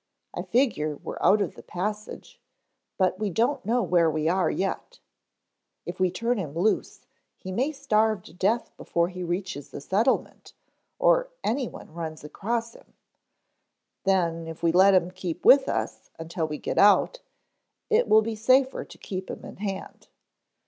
"I 0.33 0.41
figure 0.41 0.95
we're 0.95 1.19
out 1.21 1.43
of 1.43 1.53
the 1.53 1.61
passage, 1.61 2.41
but 2.97 3.19
we 3.19 3.29
don't 3.29 3.63
know 3.63 3.83
where 3.83 4.09
we 4.09 4.27
are 4.27 4.49
yet. 4.49 4.99
If 5.85 5.99
we 5.99 6.09
turn 6.09 6.39
him 6.39 6.55
loose 6.55 7.05
he 7.37 7.51
may 7.51 7.71
starve 7.71 8.23
to 8.23 8.33
death 8.33 8.75
before 8.77 9.09
he 9.09 9.23
reaches 9.23 9.71
a 9.75 9.79
settlement 9.79 10.53
or 10.97 11.29
any 11.43 11.67
one 11.67 11.93
runs 11.93 12.23
across 12.23 12.73
him; 12.73 12.93
then, 14.03 14.47
if 14.47 14.63
we 14.63 14.71
let 14.71 14.95
him 14.95 15.11
keep 15.11 15.45
with 15.45 15.69
us 15.69 16.09
until 16.17 16.47
we 16.47 16.57
get 16.57 16.79
out 16.79 17.19
it 17.91 18.07
will 18.07 18.23
be 18.23 18.35
safer 18.35 18.83
to 18.83 18.97
keep 18.97 19.29
him 19.29 19.45
in 19.45 19.57
hand. 19.57 20.07